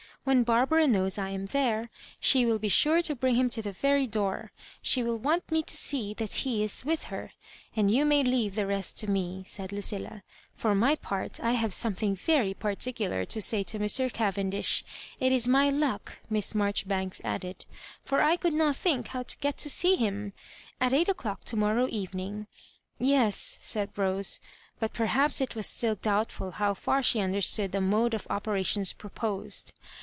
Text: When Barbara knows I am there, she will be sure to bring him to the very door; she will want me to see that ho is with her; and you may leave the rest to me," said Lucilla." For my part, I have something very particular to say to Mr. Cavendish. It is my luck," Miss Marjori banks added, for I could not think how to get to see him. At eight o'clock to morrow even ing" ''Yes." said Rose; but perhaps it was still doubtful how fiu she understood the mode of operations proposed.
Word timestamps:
When 0.23 0.43
Barbara 0.43 0.85
knows 0.85 1.17
I 1.17 1.29
am 1.29 1.47
there, 1.47 1.89
she 2.19 2.45
will 2.45 2.59
be 2.59 2.67
sure 2.67 3.01
to 3.01 3.15
bring 3.15 3.33
him 3.33 3.49
to 3.49 3.61
the 3.63 3.71
very 3.71 4.05
door; 4.05 4.51
she 4.79 5.01
will 5.01 5.17
want 5.17 5.49
me 5.51 5.63
to 5.63 5.75
see 5.75 6.13
that 6.13 6.41
ho 6.45 6.49
is 6.61 6.85
with 6.85 7.05
her; 7.05 7.31
and 7.75 7.89
you 7.89 8.05
may 8.05 8.23
leave 8.23 8.53
the 8.53 8.67
rest 8.67 8.99
to 8.99 9.09
me," 9.09 9.41
said 9.47 9.71
Lucilla." 9.71 10.21
For 10.55 10.75
my 10.75 10.95
part, 10.95 11.39
I 11.39 11.53
have 11.53 11.73
something 11.73 12.15
very 12.15 12.53
particular 12.53 13.25
to 13.25 13.41
say 13.41 13.63
to 13.63 13.79
Mr. 13.79 14.13
Cavendish. 14.13 14.83
It 15.19 15.31
is 15.31 15.47
my 15.47 15.71
luck," 15.71 16.19
Miss 16.29 16.53
Marjori 16.53 16.87
banks 16.87 17.19
added, 17.23 17.65
for 18.05 18.21
I 18.21 18.35
could 18.37 18.53
not 18.53 18.75
think 18.75 19.07
how 19.07 19.23
to 19.23 19.37
get 19.39 19.57
to 19.57 19.71
see 19.71 19.95
him. 19.95 20.33
At 20.79 20.93
eight 20.93 21.09
o'clock 21.09 21.45
to 21.45 21.55
morrow 21.55 21.87
even 21.89 22.19
ing" 22.19 22.47
''Yes." 23.01 23.57
said 23.63 23.97
Rose; 23.97 24.39
but 24.79 24.93
perhaps 24.93 25.41
it 25.41 25.55
was 25.55 25.65
still 25.65 25.95
doubtful 25.95 26.51
how 26.51 26.75
fiu 26.75 27.03
she 27.03 27.19
understood 27.19 27.71
the 27.71 27.81
mode 27.81 28.13
of 28.13 28.27
operations 28.29 28.93
proposed. 28.93 29.73